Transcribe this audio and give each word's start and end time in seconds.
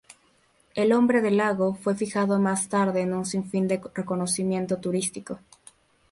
El 0.73 0.89
nombre 0.89 1.21
del 1.21 1.37
lago 1.37 1.75
fue 1.75 1.93
fijado 1.93 2.39
más 2.39 2.69
tarde 2.69 3.01
en 3.01 3.13
un 3.13 3.23
fin 3.23 3.67
de 3.67 3.79
reconocimiento 3.93 4.77
turístico. 4.77 5.37